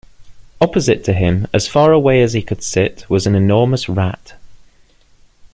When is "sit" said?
2.63-3.05